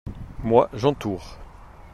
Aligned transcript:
Moi, 0.43 0.67
j’entoure. 0.73 1.37